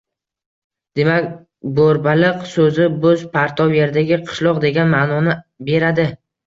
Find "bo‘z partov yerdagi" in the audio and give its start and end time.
3.07-4.21